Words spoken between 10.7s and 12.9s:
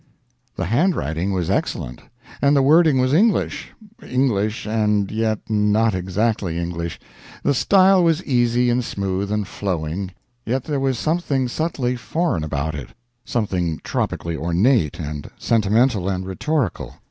was something subtly foreign about